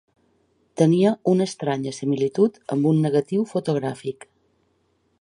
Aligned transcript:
Tenia 0.81 1.11
una 1.33 1.47
estranya 1.51 1.93
similitud 1.97 2.59
amb 2.77 2.91
un 2.95 3.05
negatiu 3.07 3.47
fotogràfic. 3.55 4.31